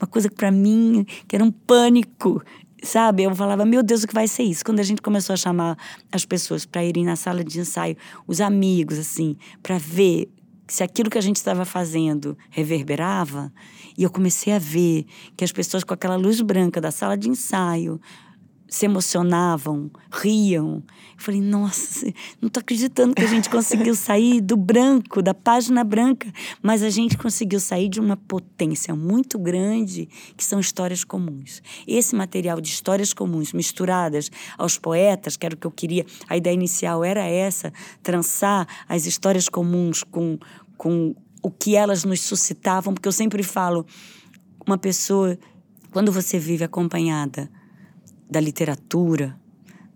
[0.00, 2.40] Uma coisa que para mim que era um pânico,
[2.80, 3.24] sabe?
[3.24, 4.64] Eu falava, meu Deus, o que vai ser isso?
[4.64, 5.76] Quando a gente começou a chamar
[6.12, 7.96] as pessoas para irem na sala de ensaio,
[8.28, 10.28] os amigos, assim, para ver
[10.68, 13.52] se aquilo que a gente estava fazendo reverberava,
[13.98, 17.28] e eu comecei a ver que as pessoas com aquela luz branca da sala de
[17.28, 18.00] ensaio,
[18.68, 20.82] se emocionavam, riam.
[21.16, 22.06] Eu falei, nossa,
[22.40, 26.90] não estou acreditando que a gente conseguiu sair do branco, da página branca, mas a
[26.90, 31.62] gente conseguiu sair de uma potência muito grande, que são histórias comuns.
[31.86, 36.36] Esse material de histórias comuns misturadas aos poetas, que era o que eu queria, a
[36.36, 37.72] ideia inicial era essa,
[38.02, 40.38] trançar as histórias comuns com,
[40.76, 43.86] com o que elas nos suscitavam, porque eu sempre falo,
[44.66, 45.38] uma pessoa,
[45.92, 47.50] quando você vive acompanhada,
[48.28, 49.38] da literatura,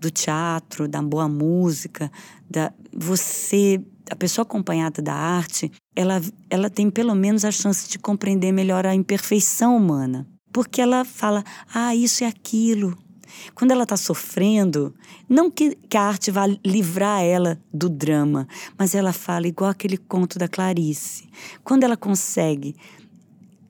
[0.00, 2.10] do teatro, da boa música,
[2.48, 7.98] da você, a pessoa acompanhada da arte, ela, ela tem pelo menos a chance de
[7.98, 12.96] compreender melhor a imperfeição humana, porque ela fala, ah, isso é aquilo.
[13.54, 14.94] Quando ela está sofrendo,
[15.28, 19.96] não que, que a arte vá livrar ela do drama, mas ela fala igual aquele
[19.96, 21.28] conto da Clarice.
[21.62, 22.74] Quando ela consegue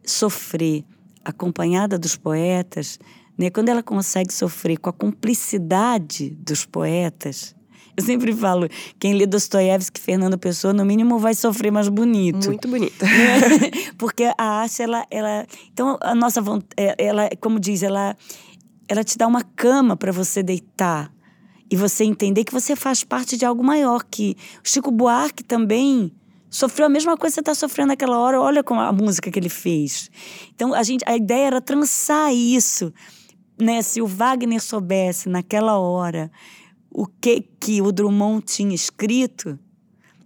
[0.05, 0.85] sofrer
[1.25, 2.99] acompanhada dos poetas,
[3.39, 3.51] né?
[3.51, 7.55] Quando ela consegue sofrer com a cumplicidade dos poetas,
[7.99, 12.47] eu sempre falo, quem lê Dostoiévski, Fernando Pessoa, no mínimo vai sofrer mais bonito.
[12.47, 13.05] Muito bonito.
[13.05, 13.91] Né?
[13.99, 15.45] Porque a arte, ela, ela...
[15.73, 18.17] Então, a nossa vontade, é, ela, como diz, ela,
[18.89, 21.13] ela te dá uma cama para você deitar.
[21.69, 24.05] E você entender que você faz parte de algo maior.
[24.09, 26.13] Que o Chico Buarque também
[26.49, 28.41] sofreu a mesma coisa que você está sofrendo naquela hora.
[28.41, 30.09] Olha com a música que ele fez.
[30.55, 32.93] Então, a, gente, a ideia era trançar isso
[33.59, 36.31] né, se o Wagner soubesse naquela hora
[36.91, 39.59] o que que o Drummond tinha escrito,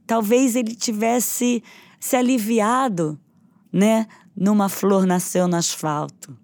[0.07, 1.63] talvez ele tivesse
[1.99, 3.19] se aliviado,
[3.73, 6.37] né, numa flor nasceu no asfalto,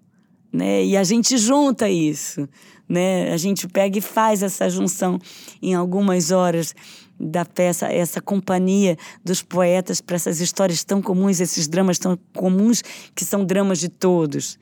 [0.51, 0.83] né?
[0.83, 2.47] E a gente junta isso,
[2.87, 3.31] né?
[3.31, 5.19] A gente pega e faz essa junção
[5.61, 6.73] em algumas horas
[7.19, 12.81] da peça, essa companhia dos poetas para essas histórias tão comuns, esses dramas tão comuns
[13.13, 14.57] que são dramas de todos,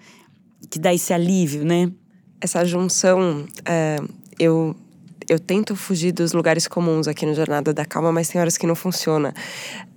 [0.70, 1.92] que dá esse alívio, né?
[2.42, 3.98] Essa junção, é,
[4.40, 4.76] eu
[5.30, 8.66] eu tento fugir dos lugares comuns aqui no Jornada da Calma, mas tem horas que
[8.66, 9.34] não funciona.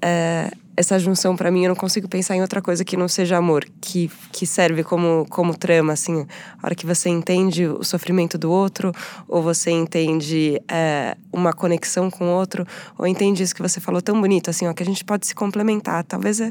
[0.03, 3.37] É, essa junção para mim eu não consigo pensar em outra coisa que não seja
[3.37, 6.27] amor, que, que serve como, como trama, assim,
[6.61, 8.93] a hora que você entende o sofrimento do outro,
[9.29, 12.67] ou você entende é, uma conexão com o outro,
[12.99, 15.35] ou entende isso que você falou tão bonito, assim, ó, que a gente pode se
[15.35, 16.03] complementar.
[16.03, 16.51] Talvez, é,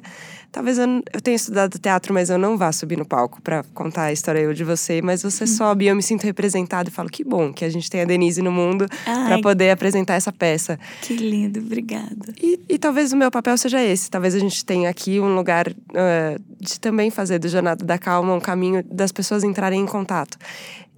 [0.52, 4.04] talvez eu, eu tenha estudado teatro, mas eu não vá subir no palco para contar
[4.04, 5.48] a história eu de você, mas você hum.
[5.48, 8.06] sobe e eu me sinto representado e falo que bom que a gente tem a
[8.06, 10.80] Denise no mundo para poder apresentar essa peça.
[11.02, 12.34] Que lindo, obrigada.
[12.42, 15.70] E, e talvez o meu papel seja esse, talvez a gente tenha aqui um lugar
[15.70, 20.38] uh, de também fazer do Jornada da Calma um caminho das pessoas entrarem em contato.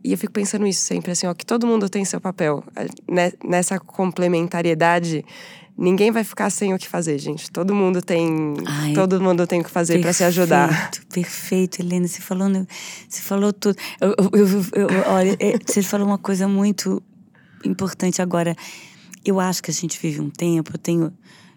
[0.04, 2.64] E eu fico pensando isso sempre, assim, ó, que todo mundo tem seu papel.
[3.08, 5.24] Né, nessa complementariedade,
[5.78, 7.52] ninguém vai ficar sem o que fazer, gente.
[7.52, 10.92] Todo mundo tem, Ai, todo mundo tem o que fazer para se ajudar.
[11.14, 12.08] Perfeito, Helena.
[12.08, 12.50] Você falou,
[13.08, 13.78] você falou tudo.
[14.00, 17.02] Eu, eu, eu, olha, é, você falou uma coisa muito
[17.66, 18.56] importante agora.
[19.24, 20.72] Eu acho que a gente vive um tempo.
[20.74, 21.14] Eu tenho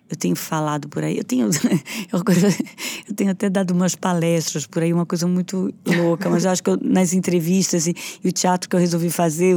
[0.09, 1.17] eu tenho falado por aí.
[1.17, 1.49] Eu tenho,
[3.09, 6.63] eu tenho até dado umas palestras por aí, uma coisa muito louca, mas eu acho
[6.63, 9.57] que eu, nas entrevistas e, e, o teatro que eu resolvi fazer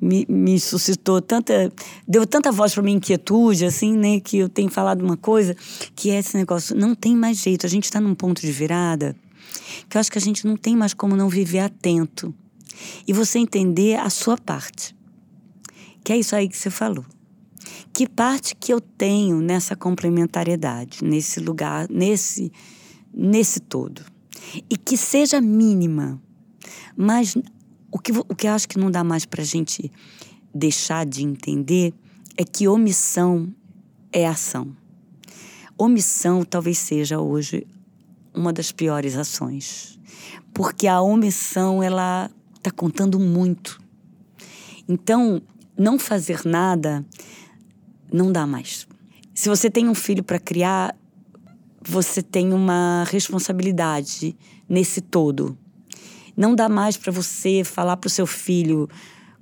[0.00, 1.72] me, me suscitou tanta.
[2.06, 5.56] deu tanta voz para minha inquietude, assim, né, que eu tenho falado uma coisa,
[5.94, 9.16] que é esse negócio: não tem mais jeito, a gente está num ponto de virada
[9.88, 12.34] que eu acho que a gente não tem mais como não viver atento
[13.06, 14.94] e você entender a sua parte.
[16.04, 17.04] Que é isso aí que você falou
[17.98, 22.52] que parte que eu tenho nessa complementariedade, nesse lugar, nesse,
[23.12, 24.04] nesse todo.
[24.70, 26.22] E que seja mínima.
[26.96, 27.36] Mas
[27.90, 29.90] o que, o que eu acho que não dá mais para a gente
[30.54, 31.92] deixar de entender
[32.36, 33.52] é que omissão
[34.12, 34.76] é ação.
[35.76, 37.66] Omissão talvez seja hoje
[38.32, 39.98] uma das piores ações,
[40.54, 43.82] porque a omissão ela está contando muito.
[44.88, 45.42] Então,
[45.76, 47.04] não fazer nada
[48.12, 48.86] não dá mais.
[49.34, 50.96] Se você tem um filho para criar,
[51.80, 54.36] você tem uma responsabilidade
[54.68, 55.56] nesse todo.
[56.36, 58.88] Não dá mais para você falar para o seu filho: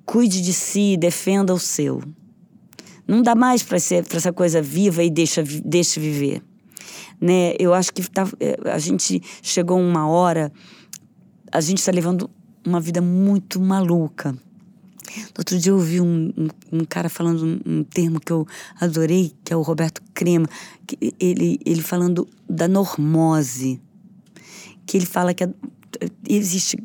[0.05, 2.03] cuide de si, defenda o seu.
[3.07, 6.43] Não dá mais para essa coisa viva e deixa, deixa viver.
[7.21, 7.55] Né?
[7.59, 10.53] Eu acho que tá, é, a gente chegou uma hora,
[11.53, 12.29] a gente está levando
[12.67, 14.37] uma vida muito maluca.
[15.37, 18.47] Outro dia eu ouvi um, um, um cara falando um, um, termo que eu
[18.81, 20.49] adorei, que é o Roberto Crema,
[20.87, 23.81] que ele, ele falando da normose,
[24.87, 25.49] que ele fala que a,
[26.29, 26.79] existe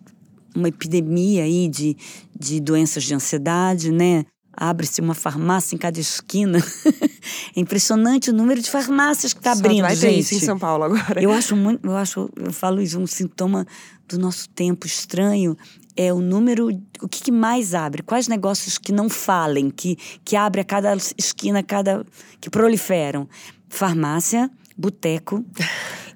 [0.55, 1.95] uma epidemia aí de,
[2.37, 4.25] de doenças de ansiedade, né?
[4.53, 6.59] Abre-se uma farmácia em cada esquina.
[7.55, 10.19] é impressionante o número de farmácias que está abrindo, vai gente.
[10.19, 11.21] isso em São Paulo agora.
[11.21, 13.65] Eu acho muito, eu acho, eu falo isso, um sintoma
[14.09, 15.55] do nosso tempo estranho
[15.95, 16.69] é o número,
[17.01, 18.01] o que, que, mais abre?
[18.01, 22.05] Quais negócios que não falem, que, que abre a cada esquina, cada
[22.39, 23.27] que proliferam?
[23.69, 25.45] Farmácia, boteco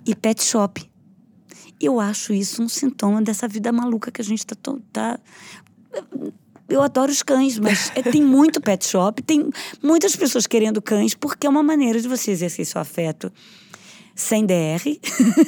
[0.05, 0.89] e pet shop.
[1.79, 4.55] Eu acho isso um sintoma dessa vida maluca que a gente está.
[4.91, 5.19] Tá,
[6.67, 9.49] eu adoro os cães, mas é, tem muito pet shop, tem
[9.83, 13.31] muitas pessoas querendo cães, porque é uma maneira de você exercer seu afeto
[14.15, 14.81] sem DR,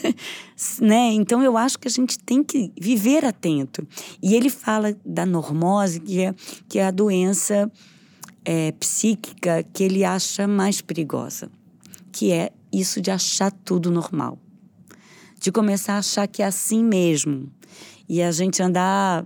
[0.81, 1.13] né?
[1.13, 3.87] Então eu acho que a gente tem que viver atento.
[4.21, 6.35] E ele fala da normose, que é,
[6.67, 7.71] que é a doença
[8.43, 11.49] é, psíquica que ele acha mais perigosa,
[12.11, 14.37] que é isso de achar tudo normal,
[15.39, 17.49] de começar a achar que é assim mesmo
[18.09, 19.25] e a gente andar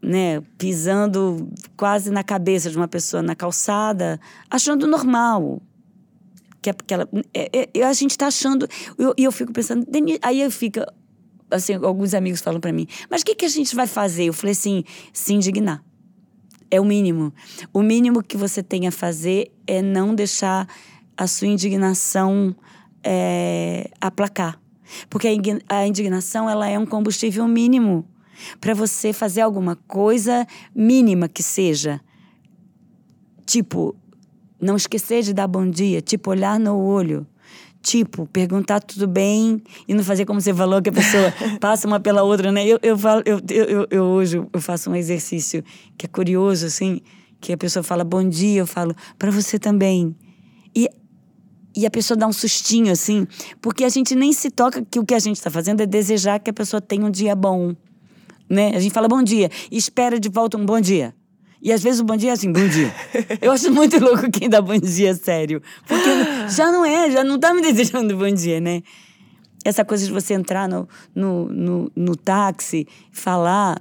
[0.00, 5.60] né, pisando quase na cabeça de uma pessoa na calçada, achando normal
[6.62, 7.08] que é porque ela.
[7.34, 8.68] É, é, a gente tá achando.
[8.96, 9.84] E eu, eu, fico pensando.
[10.22, 10.86] Aí eu fica.
[11.50, 14.24] Assim, alguns amigos falam para mim, mas o que, que a gente vai fazer?
[14.24, 15.84] Eu falei assim: se indignar.
[16.70, 17.34] É o mínimo.
[17.70, 20.66] O mínimo que você tem a fazer é não deixar
[21.14, 22.56] a sua indignação
[23.04, 24.58] é, aplacar.
[25.10, 25.28] Porque
[25.68, 28.08] a indignação ela é um combustível mínimo
[28.58, 32.00] para você fazer alguma coisa mínima que seja.
[33.44, 33.94] Tipo,
[34.62, 37.26] não esquecer de dar bom dia, tipo, olhar no olho.
[37.82, 41.98] Tipo, perguntar tudo bem e não fazer como você falou, que a pessoa passa uma
[41.98, 42.64] pela outra, né?
[42.64, 45.64] Eu, eu, falo, eu, eu, eu, hoje eu faço um exercício
[45.98, 47.00] que é curioso, assim,
[47.40, 50.14] que a pessoa fala bom dia, eu falo para você também.
[50.76, 50.88] E,
[51.76, 53.26] e a pessoa dá um sustinho, assim,
[53.60, 56.38] porque a gente nem se toca que o que a gente está fazendo é desejar
[56.38, 57.74] que a pessoa tenha um dia bom.
[58.48, 58.76] Né?
[58.76, 61.12] A gente fala bom dia e espera de volta um bom dia.
[61.62, 62.92] E às vezes o bom dia é assim, bom dia.
[63.40, 65.62] Eu acho muito louco quem dá bom dia sério.
[65.86, 66.08] Porque
[66.48, 68.82] já não é, já não tá me desejando bom dia, né?
[69.64, 73.80] Essa coisa de você entrar no, no, no, no táxi, falar,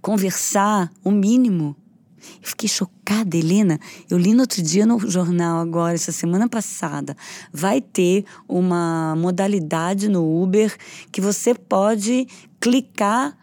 [0.00, 1.76] conversar, o mínimo.
[2.42, 3.78] Eu fiquei chocada, Helena.
[4.08, 7.14] Eu li no outro dia no jornal agora, essa semana passada.
[7.52, 10.74] Vai ter uma modalidade no Uber
[11.12, 12.26] que você pode
[12.58, 13.36] clicar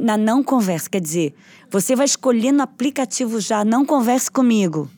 [0.00, 0.90] na não conversa.
[0.90, 1.34] Quer dizer,
[1.70, 4.88] você vai escolher no aplicativo já, não converse comigo.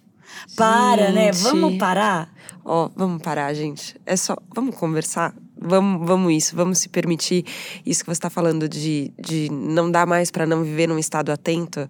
[0.57, 1.33] Para, né?
[1.33, 1.43] gente.
[1.43, 2.33] Vamos parar?
[2.65, 3.97] Ó, oh, vamos parar, gente.
[4.07, 5.35] É só, vamos conversar.
[5.63, 7.45] Vamos, vamos isso, vamos se permitir
[7.85, 11.31] isso que você está falando de, de não dá mais para não viver num estado
[11.31, 11.87] atento,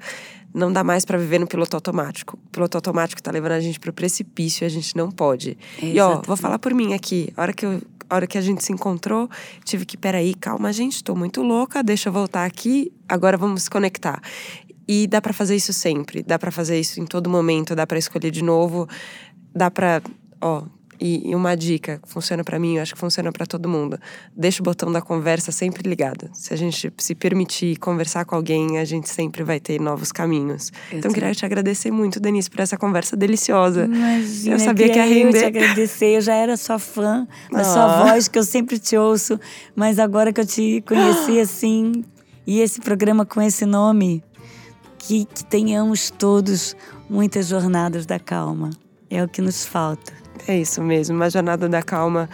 [0.52, 2.36] não dá mais para viver no piloto automático.
[2.46, 5.56] O piloto automático tá levando a gente pro precipício e a gente não pode.
[5.80, 7.32] e ó, vou falar por mim aqui.
[7.36, 9.30] A hora que eu a hora que a gente se encontrou,
[9.64, 13.70] tive que, peraí, calma, gente, estou muito louca, deixa eu voltar aqui, agora vamos se
[13.70, 14.20] conectar.
[14.92, 17.96] E dá para fazer isso sempre, dá para fazer isso em todo momento, dá para
[17.96, 18.88] escolher de novo,
[19.54, 20.02] dá para,
[20.40, 20.64] ó,
[21.02, 23.98] E, uma dica, funciona para mim, eu acho que funciona para todo mundo.
[24.36, 26.28] Deixa o botão da conversa sempre ligado.
[26.34, 30.70] Se a gente se permitir conversar com alguém, a gente sempre vai ter novos caminhos.
[30.92, 33.86] Eu então, queria te agradecer muito, Denise, por essa conversa deliciosa.
[33.86, 35.38] Imagina, eu sabia que ia render.
[35.38, 38.94] Eu te agradecer, eu já era sua fã da sua voz, que eu sempre te
[38.94, 39.40] ouço,
[39.74, 42.04] mas agora que eu te conheci assim,
[42.46, 44.22] e esse programa com esse nome,
[45.00, 46.76] que, que tenhamos todos
[47.08, 48.70] muitas jornadas da calma.
[49.08, 50.12] É o que nos falta.
[50.46, 52.28] É isso mesmo, uma jornada da calma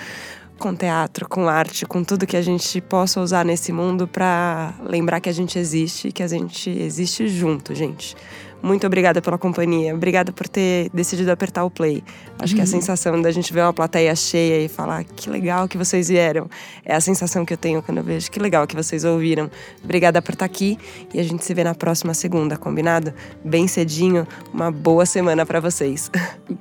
[0.59, 5.21] com teatro, com arte, com tudo que a gente possa usar nesse mundo para lembrar
[5.21, 8.17] que a gente existe, que a gente existe junto, gente.
[8.63, 9.95] Muito obrigada pela companhia.
[9.95, 12.03] Obrigada por ter decidido apertar o play.
[12.39, 12.57] Acho uhum.
[12.57, 16.09] que a sensação da gente ver uma plateia cheia e falar que legal que vocês
[16.09, 16.49] vieram
[16.85, 19.51] é a sensação que eu tenho quando eu vejo que legal que vocês ouviram.
[19.83, 20.79] Obrigada por estar aqui
[21.13, 23.13] e a gente se vê na próxima segunda, combinado?
[23.45, 24.27] Bem cedinho.
[24.53, 26.11] Uma boa semana para vocês.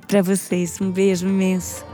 [0.06, 1.84] Para vocês, um beijo imenso.